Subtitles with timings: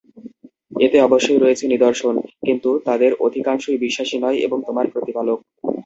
[0.81, 2.15] এতে অবশ্যই রয়েছে নিদর্শন,
[2.45, 5.39] কিন্তু তাদের অধিকাংশই বিশ্বাসী নয় এবং তোমার প্রতিপালক!